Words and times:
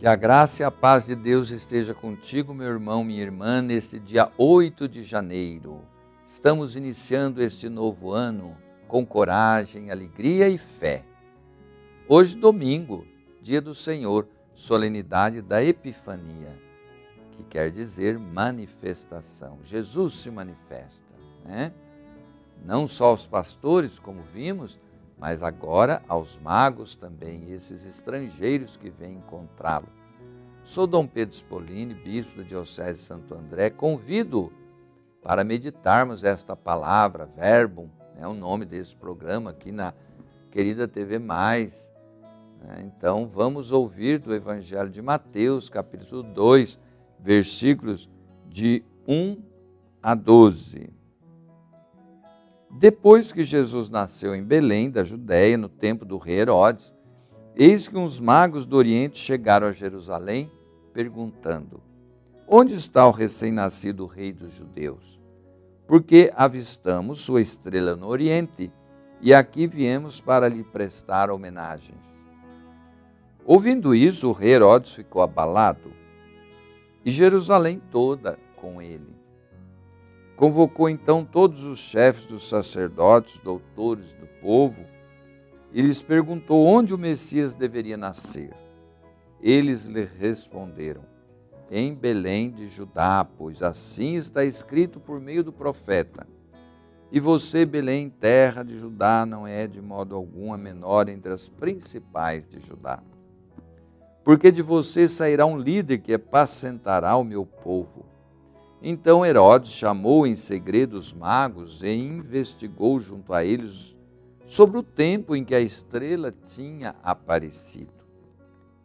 Que 0.00 0.06
a 0.06 0.16
graça 0.16 0.62
e 0.62 0.64
a 0.64 0.70
paz 0.70 1.04
de 1.04 1.14
Deus 1.14 1.50
esteja 1.50 1.92
contigo, 1.92 2.54
meu 2.54 2.68
irmão, 2.68 3.04
minha 3.04 3.20
irmã, 3.20 3.60
neste 3.60 3.98
dia 3.98 4.32
8 4.38 4.88
de 4.88 5.02
janeiro. 5.02 5.82
Estamos 6.26 6.74
iniciando 6.74 7.42
este 7.42 7.68
novo 7.68 8.10
ano 8.10 8.56
com 8.88 9.04
coragem, 9.04 9.90
alegria 9.90 10.48
e 10.48 10.56
fé. 10.56 11.04
Hoje, 12.08 12.34
domingo, 12.34 13.06
dia 13.42 13.60
do 13.60 13.74
Senhor, 13.74 14.26
solenidade 14.54 15.42
da 15.42 15.62
Epifania, 15.62 16.58
que 17.32 17.42
quer 17.42 17.70
dizer 17.70 18.18
manifestação. 18.18 19.58
Jesus 19.66 20.14
se 20.14 20.30
manifesta, 20.30 21.12
né? 21.44 21.74
Não 22.64 22.88
só 22.88 23.08
aos 23.08 23.26
pastores, 23.26 23.98
como 23.98 24.22
vimos, 24.32 24.78
mas 25.20 25.42
agora 25.42 26.02
aos 26.08 26.38
magos 26.38 26.96
também, 26.96 27.52
esses 27.52 27.84
estrangeiros 27.84 28.78
que 28.78 28.88
vêm 28.88 29.16
encontrá-lo. 29.16 29.86
Sou 30.64 30.86
Dom 30.86 31.06
Pedro 31.06 31.34
Spolini, 31.34 31.92
bispo 31.92 32.38
da 32.38 32.42
Diocese 32.42 33.00
de 33.00 33.06
Santo 33.06 33.34
André, 33.34 33.68
convido 33.68 34.50
para 35.22 35.44
meditarmos 35.44 36.24
esta 36.24 36.56
palavra, 36.56 37.26
verbum, 37.26 37.90
é 38.18 38.26
o 38.26 38.32
nome 38.32 38.64
desse 38.64 38.96
programa 38.96 39.50
aqui 39.50 39.70
na 39.70 39.92
querida 40.50 40.88
TV 40.88 41.18
Mais. 41.18 41.90
Né? 42.62 42.84
Então 42.86 43.26
vamos 43.26 43.72
ouvir 43.72 44.18
do 44.18 44.34
Evangelho 44.34 44.88
de 44.88 45.02
Mateus, 45.02 45.68
capítulo 45.68 46.22
2, 46.22 46.78
versículos 47.18 48.08
de 48.48 48.82
1 49.06 49.36
a 50.02 50.14
12. 50.14 50.99
Depois 52.70 53.32
que 53.32 53.42
Jesus 53.42 53.90
nasceu 53.90 54.34
em 54.34 54.44
Belém, 54.44 54.90
da 54.90 55.02
Judéia, 55.02 55.58
no 55.58 55.68
tempo 55.68 56.04
do 56.04 56.16
rei 56.18 56.38
Herodes, 56.38 56.94
eis 57.56 57.88
que 57.88 57.98
uns 57.98 58.20
magos 58.20 58.64
do 58.64 58.76
Oriente 58.76 59.18
chegaram 59.18 59.66
a 59.66 59.72
Jerusalém, 59.72 60.50
perguntando: 60.92 61.82
Onde 62.46 62.74
está 62.74 63.06
o 63.06 63.10
recém-nascido 63.10 64.06
rei 64.06 64.32
dos 64.32 64.54
judeus? 64.54 65.20
Porque 65.86 66.30
avistamos 66.34 67.20
sua 67.20 67.40
estrela 67.40 67.96
no 67.96 68.06
Oriente 68.06 68.72
e 69.20 69.34
aqui 69.34 69.66
viemos 69.66 70.20
para 70.20 70.48
lhe 70.48 70.62
prestar 70.62 71.30
homenagens. 71.30 71.98
Ouvindo 73.44 73.94
isso, 73.94 74.28
o 74.28 74.32
rei 74.32 74.52
Herodes 74.52 74.92
ficou 74.92 75.22
abalado 75.22 75.92
e 77.04 77.10
Jerusalém 77.10 77.82
toda 77.90 78.38
com 78.56 78.80
ele. 78.80 79.19
Convocou 80.40 80.88
então 80.88 81.22
todos 81.22 81.64
os 81.64 81.78
chefes 81.78 82.24
dos 82.24 82.48
sacerdotes, 82.48 83.38
doutores 83.44 84.10
do 84.14 84.26
povo, 84.40 84.86
e 85.70 85.82
lhes 85.82 86.02
perguntou 86.02 86.66
onde 86.66 86.94
o 86.94 86.98
Messias 86.98 87.54
deveria 87.54 87.98
nascer. 87.98 88.50
Eles 89.38 89.84
lhe 89.84 90.02
responderam: 90.02 91.02
Em 91.70 91.94
Belém 91.94 92.50
de 92.50 92.68
Judá, 92.68 93.22
pois 93.22 93.62
assim 93.62 94.14
está 94.14 94.42
escrito 94.42 94.98
por 94.98 95.20
meio 95.20 95.44
do 95.44 95.52
profeta. 95.52 96.26
E 97.12 97.20
você, 97.20 97.66
Belém, 97.66 98.08
terra 98.08 98.62
de 98.62 98.78
Judá, 98.78 99.26
não 99.26 99.46
é 99.46 99.66
de 99.66 99.82
modo 99.82 100.16
algum 100.16 100.54
a 100.54 100.56
menor 100.56 101.10
entre 101.10 101.34
as 101.34 101.50
principais 101.50 102.48
de 102.48 102.60
Judá. 102.60 103.02
Porque 104.24 104.50
de 104.50 104.62
você 104.62 105.06
sairá 105.06 105.44
um 105.44 105.58
líder 105.58 105.98
que 105.98 106.14
apacentará 106.14 107.14
o 107.14 107.24
meu 107.24 107.44
povo. 107.44 108.09
Então 108.82 109.26
Herodes 109.26 109.72
chamou 109.72 110.26
em 110.26 110.34
segredo 110.34 110.94
os 110.94 111.12
magos 111.12 111.82
e 111.82 111.92
investigou 111.92 112.98
junto 112.98 113.34
a 113.34 113.44
eles 113.44 113.96
sobre 114.46 114.78
o 114.78 114.82
tempo 114.82 115.36
em 115.36 115.44
que 115.44 115.54
a 115.54 115.60
estrela 115.60 116.34
tinha 116.46 116.96
aparecido. 117.02 117.92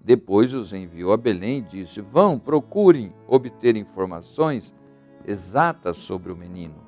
Depois 0.02 0.54
os 0.54 0.74
enviou 0.74 1.14
a 1.14 1.18
Belém 1.18 1.60
e 1.60 1.62
disse: 1.62 2.02
Vão, 2.02 2.38
procurem 2.38 3.14
obter 3.26 3.76
informações 3.76 4.76
exatas 5.26 5.98
sobre 5.98 6.32
o 6.32 6.36
menino. 6.36 6.84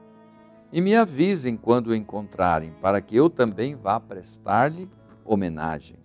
E 0.71 0.81
me 0.81 0.95
avisem 0.95 1.55
quando 1.55 1.87
o 1.87 1.95
encontrarem, 1.95 2.73
para 2.81 3.01
que 3.01 3.15
eu 3.15 3.29
também 3.29 3.73
vá 3.73 3.99
prestar-lhe 3.99 4.89
homenagem. 5.23 5.97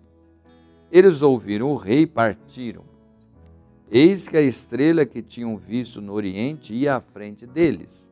Eles 0.89 1.21
ouviram 1.21 1.69
o 1.69 1.75
rei 1.75 2.01
e 2.01 2.07
partiram. 2.07 2.92
Eis 3.95 4.27
que 4.27 4.35
a 4.35 4.41
estrela 4.41 5.05
que 5.05 5.21
tinham 5.21 5.55
visto 5.55 6.01
no 6.01 6.13
oriente 6.13 6.73
ia 6.73 6.95
à 6.95 6.99
frente 6.99 7.45
deles, 7.45 8.09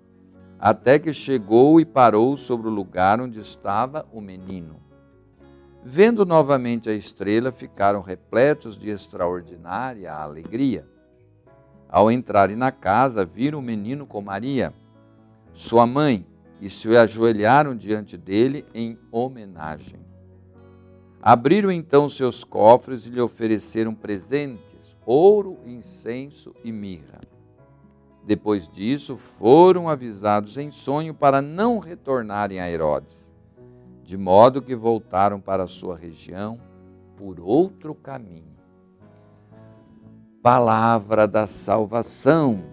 até 0.59 0.99
que 0.99 1.11
chegou 1.11 1.81
e 1.81 1.85
parou 1.85 2.37
sobre 2.37 2.67
o 2.67 2.71
lugar 2.71 3.19
onde 3.19 3.39
estava 3.39 4.05
o 4.13 4.21
menino. 4.21 4.79
Vendo 5.83 6.23
novamente 6.23 6.87
a 6.87 6.93
estrela, 6.93 7.51
ficaram 7.51 7.99
repletos 7.99 8.77
de 8.77 8.91
extraordinária 8.91 10.13
alegria. 10.13 10.87
Ao 11.89 12.11
entrarem 12.11 12.55
na 12.55 12.71
casa, 12.71 13.25
viram 13.25 13.57
o 13.57 13.63
menino 13.63 14.05
com 14.05 14.21
Maria, 14.21 14.71
sua 15.51 15.87
mãe, 15.87 16.27
e 16.61 16.69
se 16.69 16.95
ajoelharam 16.95 17.75
diante 17.75 18.15
dele 18.17 18.63
em 18.71 18.99
homenagem. 19.11 19.99
Abriram 21.19 21.71
então 21.71 22.07
seus 22.07 22.43
cofres 22.43 23.07
e 23.07 23.09
lhe 23.09 23.19
ofereceram 23.19 23.95
presentes 23.95 24.70
ouro, 25.05 25.59
incenso 25.65 26.53
e 26.63 26.71
mirra. 26.71 27.19
Depois 28.23 28.67
disso, 28.67 29.17
foram 29.17 29.89
avisados 29.89 30.57
em 30.57 30.69
sonho 30.69 31.13
para 31.13 31.41
não 31.41 31.79
retornarem 31.79 32.59
a 32.59 32.69
Herodes, 32.69 33.31
de 34.03 34.17
modo 34.17 34.61
que 34.61 34.75
voltaram 34.75 35.39
para 35.39 35.65
sua 35.67 35.95
região 35.95 36.59
por 37.17 37.39
outro 37.39 37.95
caminho. 37.95 38.55
Palavra 40.41 41.27
da 41.27 41.47
salvação. 41.47 42.63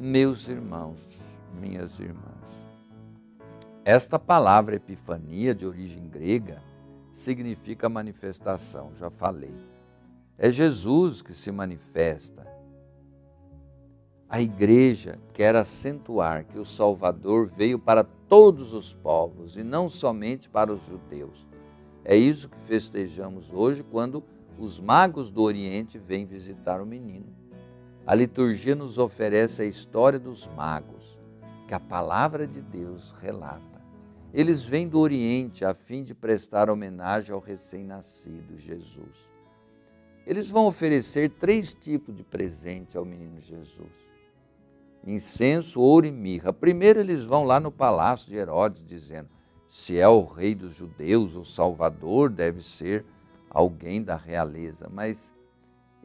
Meus 0.00 0.48
irmãos, 0.48 0.98
minhas 1.60 1.98
irmãs, 2.00 2.34
esta 3.84 4.18
palavra 4.18 4.74
epifania, 4.74 5.54
de 5.54 5.66
origem 5.66 6.08
grega, 6.08 6.62
significa 7.12 7.88
manifestação, 7.88 8.90
já 8.96 9.10
falei. 9.10 9.54
É 10.36 10.50
Jesus 10.50 11.22
que 11.22 11.32
se 11.32 11.52
manifesta. 11.52 12.44
A 14.28 14.42
igreja 14.42 15.16
quer 15.32 15.54
acentuar 15.54 16.44
que 16.44 16.58
o 16.58 16.64
Salvador 16.64 17.46
veio 17.46 17.78
para 17.78 18.02
todos 18.02 18.72
os 18.72 18.92
povos 18.92 19.56
e 19.56 19.62
não 19.62 19.88
somente 19.88 20.48
para 20.48 20.72
os 20.72 20.84
judeus. 20.86 21.46
É 22.04 22.16
isso 22.16 22.48
que 22.48 22.58
festejamos 22.66 23.52
hoje 23.52 23.84
quando 23.84 24.24
os 24.58 24.80
magos 24.80 25.30
do 25.30 25.40
Oriente 25.40 25.98
vêm 25.98 26.26
visitar 26.26 26.82
o 26.82 26.86
menino. 26.86 27.32
A 28.04 28.12
liturgia 28.12 28.74
nos 28.74 28.98
oferece 28.98 29.62
a 29.62 29.66
história 29.66 30.18
dos 30.18 30.48
magos, 30.48 31.16
que 31.68 31.74
a 31.74 31.80
palavra 31.80 32.44
de 32.44 32.60
Deus 32.60 33.14
relata. 33.20 33.80
Eles 34.32 34.64
vêm 34.64 34.88
do 34.88 34.98
Oriente 34.98 35.64
a 35.64 35.74
fim 35.74 36.02
de 36.02 36.12
prestar 36.12 36.68
homenagem 36.68 37.32
ao 37.32 37.40
recém-nascido 37.40 38.58
Jesus. 38.58 39.33
Eles 40.26 40.48
vão 40.48 40.66
oferecer 40.66 41.30
três 41.30 41.74
tipos 41.74 42.14
de 42.16 42.22
presente 42.22 42.96
ao 42.96 43.04
menino 43.04 43.40
Jesus: 43.40 43.92
incenso, 45.06 45.80
ouro 45.80 46.06
e 46.06 46.12
mirra. 46.12 46.52
Primeiro, 46.52 47.00
eles 47.00 47.24
vão 47.24 47.44
lá 47.44 47.60
no 47.60 47.70
palácio 47.70 48.28
de 48.28 48.36
Herodes, 48.36 48.86
dizendo: 48.86 49.28
se 49.68 49.98
é 49.98 50.08
o 50.08 50.24
rei 50.24 50.54
dos 50.54 50.74
judeus, 50.74 51.36
o 51.36 51.44
salvador, 51.44 52.30
deve 52.30 52.62
ser 52.62 53.04
alguém 53.50 54.02
da 54.02 54.16
realeza. 54.16 54.88
Mas 54.88 55.34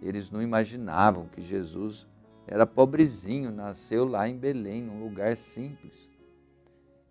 eles 0.01 0.29
não 0.29 0.41
imaginavam 0.41 1.27
que 1.27 1.41
Jesus 1.41 2.07
era 2.47 2.65
pobrezinho, 2.65 3.51
nasceu 3.51 4.05
lá 4.05 4.27
em 4.27 4.35
Belém, 4.35 4.81
num 4.81 5.03
lugar 5.03 5.37
simples. 5.37 6.09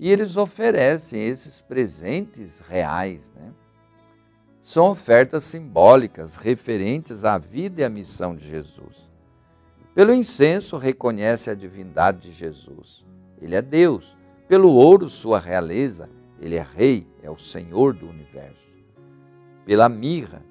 E 0.00 0.11
eles 0.11 0.37
oferecem 0.37 1.25
esses 1.27 1.61
presentes 1.61 2.61
reais, 2.61 3.31
né? 3.35 3.53
São 4.69 4.91
ofertas 4.91 5.44
simbólicas 5.44 6.37
referentes 6.37 7.25
à 7.25 7.38
vida 7.38 7.81
e 7.81 7.85
à 7.85 7.88
missão 7.88 8.37
de 8.37 8.47
Jesus. 8.47 9.11
Pelo 9.94 10.12
incenso, 10.12 10.76
reconhece 10.76 11.49
a 11.49 11.55
divindade 11.55 12.29
de 12.29 12.32
Jesus. 12.32 13.03
Ele 13.41 13.56
é 13.56 13.62
Deus. 13.62 14.15
Pelo 14.47 14.70
ouro, 14.75 15.09
sua 15.09 15.38
realeza. 15.38 16.11
Ele 16.38 16.55
é 16.55 16.61
Rei, 16.61 17.09
é 17.23 17.31
o 17.31 17.38
Senhor 17.38 17.94
do 17.94 18.11
universo. 18.11 18.69
Pela 19.65 19.88
mirra, 19.88 20.43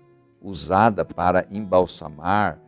usada 0.42 1.06
para 1.06 1.46
embalsamar, 1.52 2.60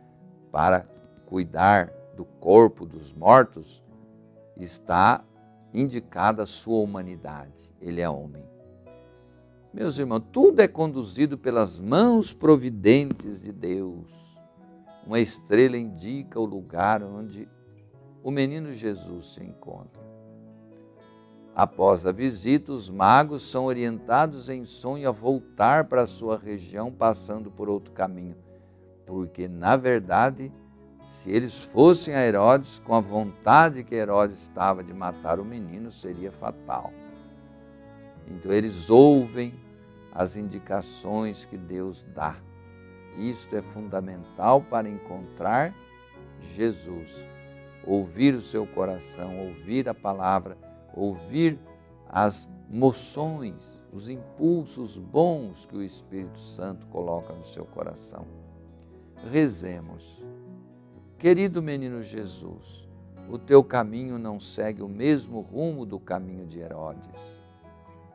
para 0.52 0.86
cuidar 1.26 1.92
do 2.14 2.24
corpo 2.24 2.86
dos 2.86 3.12
mortos, 3.12 3.82
está 4.56 5.24
indicada 5.74 6.44
a 6.44 6.46
sua 6.46 6.78
humanidade. 6.78 7.74
Ele 7.80 8.00
é 8.00 8.08
homem. 8.08 8.59
Meus 9.72 9.98
irmãos, 9.98 10.24
tudo 10.32 10.60
é 10.60 10.66
conduzido 10.66 11.38
pelas 11.38 11.78
mãos 11.78 12.32
providentes 12.32 13.40
de 13.40 13.52
Deus. 13.52 14.10
Uma 15.06 15.20
estrela 15.20 15.78
indica 15.78 16.40
o 16.40 16.44
lugar 16.44 17.04
onde 17.04 17.48
o 18.22 18.32
menino 18.32 18.74
Jesus 18.74 19.34
se 19.34 19.44
encontra. 19.44 20.00
Após 21.54 22.04
a 22.04 22.10
visita, 22.10 22.72
os 22.72 22.90
magos 22.90 23.48
são 23.48 23.66
orientados 23.66 24.48
em 24.48 24.64
sonho 24.64 25.08
a 25.08 25.12
voltar 25.12 25.84
para 25.84 26.02
a 26.02 26.06
sua 26.06 26.36
região, 26.36 26.90
passando 26.90 27.48
por 27.48 27.68
outro 27.68 27.92
caminho. 27.92 28.36
Porque, 29.06 29.46
na 29.46 29.76
verdade, 29.76 30.52
se 31.08 31.30
eles 31.30 31.62
fossem 31.62 32.14
a 32.14 32.26
Herodes, 32.26 32.80
com 32.80 32.94
a 32.94 33.00
vontade 33.00 33.84
que 33.84 33.94
Herodes 33.94 34.42
estava 34.42 34.82
de 34.82 34.92
matar 34.92 35.38
o 35.38 35.44
menino, 35.44 35.92
seria 35.92 36.32
fatal. 36.32 36.92
Então, 38.30 38.52
eles 38.52 38.88
ouvem 38.88 39.54
as 40.12 40.36
indicações 40.36 41.44
que 41.44 41.56
Deus 41.56 42.04
dá. 42.14 42.36
Isto 43.16 43.56
é 43.56 43.62
fundamental 43.62 44.60
para 44.62 44.88
encontrar 44.88 45.74
Jesus. 46.54 47.10
Ouvir 47.86 48.34
o 48.34 48.42
seu 48.42 48.66
coração, 48.66 49.46
ouvir 49.46 49.88
a 49.88 49.94
palavra, 49.94 50.56
ouvir 50.94 51.58
as 52.08 52.48
moções, 52.68 53.84
os 53.92 54.08
impulsos 54.08 54.96
bons 54.96 55.66
que 55.66 55.76
o 55.76 55.82
Espírito 55.82 56.38
Santo 56.38 56.86
coloca 56.86 57.32
no 57.32 57.44
seu 57.46 57.64
coração. 57.64 58.26
Rezemos. 59.30 60.22
Querido 61.18 61.62
menino 61.62 62.02
Jesus, 62.02 62.88
o 63.28 63.38
teu 63.38 63.62
caminho 63.62 64.18
não 64.18 64.40
segue 64.40 64.82
o 64.82 64.88
mesmo 64.88 65.40
rumo 65.40 65.84
do 65.84 65.98
caminho 65.98 66.46
de 66.46 66.58
Herodes. 66.58 67.39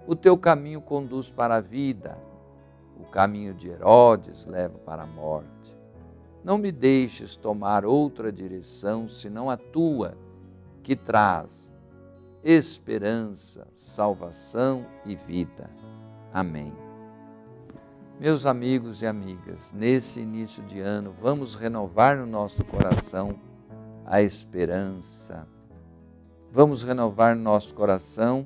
O 0.07 0.15
teu 0.15 0.37
caminho 0.37 0.81
conduz 0.81 1.29
para 1.29 1.55
a 1.55 1.61
vida, 1.61 2.17
o 2.99 3.05
caminho 3.05 3.53
de 3.53 3.69
Herodes 3.69 4.45
leva 4.45 4.77
para 4.79 5.03
a 5.03 5.07
morte. 5.07 5.49
Não 6.43 6.59
me 6.59 6.71
deixes 6.71 7.35
tomar 7.35 7.85
outra 7.85 8.31
direção 8.31 9.09
senão 9.09 9.49
a 9.49 9.57
tua, 9.57 10.15
que 10.83 10.95
traz 10.95 11.67
esperança, 12.43 13.67
salvação 13.75 14.85
e 15.03 15.15
vida. 15.15 15.67
Amém. 16.31 16.71
Meus 18.19 18.45
amigos 18.45 19.01
e 19.01 19.07
amigas, 19.07 19.73
nesse 19.73 20.19
início 20.19 20.61
de 20.63 20.79
ano, 20.79 21.15
vamos 21.19 21.55
renovar 21.55 22.15
no 22.15 22.27
nosso 22.27 22.63
coração 22.63 23.39
a 24.05 24.21
esperança. 24.21 25.47
Vamos 26.51 26.83
renovar 26.83 27.35
no 27.35 27.41
nosso 27.41 27.73
coração 27.73 28.45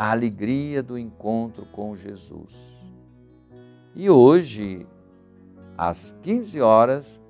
a 0.00 0.12
alegria 0.12 0.82
do 0.82 0.96
encontro 0.96 1.66
com 1.66 1.94
Jesus. 1.94 2.54
E 3.94 4.08
hoje, 4.08 4.86
às 5.76 6.16
15 6.22 6.58
horas, 6.58 7.20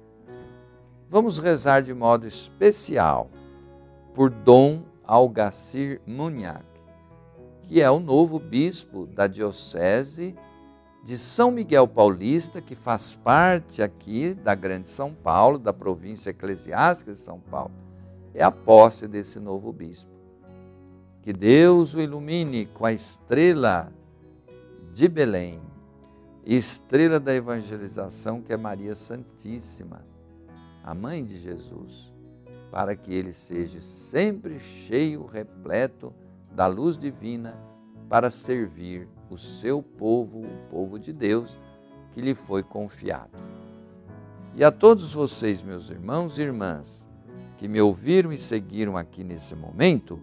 vamos 1.08 1.37
rezar 1.37 1.82
de 1.82 1.93
modo 1.93 2.28
especial 2.28 3.28
por 4.14 4.31
Dom 4.31 4.84
Algacir 5.02 6.00
Munhac, 6.06 6.64
que 7.62 7.81
é 7.81 7.90
o 7.90 7.99
novo 7.99 8.38
bispo 8.38 9.05
da 9.05 9.26
Diocese 9.26 10.37
de 11.02 11.19
São 11.19 11.50
Miguel 11.50 11.88
Paulista, 11.88 12.62
que 12.62 12.76
faz 12.76 13.17
parte 13.17 13.82
aqui 13.82 14.32
da 14.32 14.55
Grande 14.55 14.88
São 14.88 15.12
Paulo, 15.12 15.58
da 15.58 15.72
província 15.72 16.31
eclesiástica 16.31 17.11
de 17.11 17.19
São 17.19 17.40
Paulo. 17.40 17.72
É 18.32 18.44
a 18.44 18.52
posse 18.52 19.08
desse 19.08 19.40
novo 19.40 19.72
bispo. 19.72 20.09
Que 21.22 21.32
Deus 21.32 21.94
o 21.94 22.00
ilumine 22.00 22.67
com 22.67 22.84
a 22.87 22.93
estrela 22.93 23.93
de 24.94 25.08
Belém, 25.08 25.61
estrela 26.44 27.20
da 27.20 27.34
evangelização, 27.34 28.40
que 28.40 28.52
é 28.52 28.56
Maria 28.56 28.94
Santíssima, 28.94 30.05
a 30.82 30.94
mãe 30.94 31.25
de 31.25 31.38
Jesus 31.40 32.11
para 32.70 32.94
que 32.94 33.12
ele 33.12 33.32
seja 33.32 33.81
sempre 33.81 34.61
cheio, 34.61 35.26
repleto 35.26 36.14
da 36.52 36.67
luz 36.67 36.96
divina, 36.96 37.55
para 38.08 38.31
servir 38.31 39.08
o 39.28 39.37
seu 39.37 39.82
povo, 39.82 40.40
o 40.40 40.70
povo 40.70 40.99
de 40.99 41.12
Deus, 41.12 41.56
que 42.12 42.20
lhe 42.20 42.34
foi 42.34 42.62
confiado. 42.62 43.38
E 44.55 44.64
a 44.64 44.70
todos 44.70 45.12
vocês, 45.12 45.62
meus 45.62 45.90
irmãos 45.90 46.38
e 46.38 46.43
irmãs, 46.43 47.06
que 47.56 47.69
me 47.69 47.81
ouviram 47.81 48.32
e 48.32 48.38
seguiram 48.38 48.96
aqui 48.96 49.22
nesse 49.22 49.55
momento, 49.55 50.19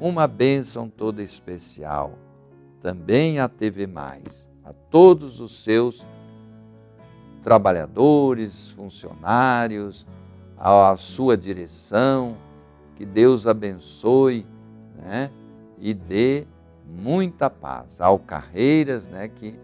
uma 0.00 0.26
bênção 0.26 0.88
toda 0.88 1.22
especial, 1.22 2.18
também 2.80 3.38
a 3.38 3.48
TV 3.48 3.86
Mais, 3.86 4.46
a 4.64 4.72
todos 4.72 5.40
os 5.40 5.62
seus 5.62 6.04
trabalhadores, 7.42 8.70
funcionários, 8.70 10.06
à 10.56 10.96
sua 10.96 11.36
direção, 11.36 12.36
que 12.96 13.04
Deus 13.04 13.46
abençoe 13.46 14.46
né, 14.96 15.30
e 15.78 15.92
dê 15.92 16.46
muita 16.86 17.50
paz. 17.50 18.00
Ao 18.00 18.18
Carreiras, 18.18 19.08
né, 19.08 19.28
que 19.28 19.58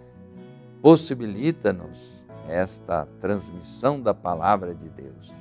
possibilita-nos 0.83 2.19
esta 2.49 3.07
transmissão 3.21 4.01
da 4.01 4.15
palavra 4.15 4.75
de 4.75 4.89
Deus. 4.89 5.33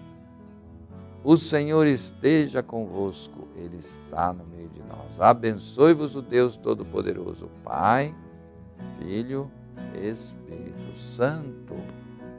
O 1.27 1.35
Senhor 1.35 1.85
esteja 1.87 2.63
convosco, 2.63 3.49
Ele 3.53 3.79
está 3.79 4.31
no 4.31 4.45
meio 4.45 4.69
de 4.69 4.79
nós. 4.83 5.19
Abençoe-vos 5.19 6.15
o 6.15 6.21
Deus 6.21 6.55
Todo-Poderoso, 6.55 7.49
Pai, 7.65 8.15
Filho, 8.97 9.51
Espírito 9.93 10.97
Santo. 11.17 11.75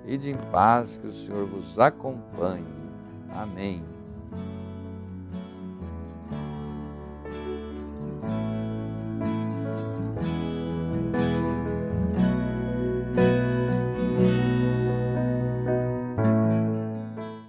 E 0.06 0.16
de 0.16 0.32
paz 0.50 0.96
que 0.96 1.06
o 1.06 1.12
Senhor 1.12 1.44
vos 1.44 1.78
acompanhe 1.78 2.64
Amém. 3.28 3.84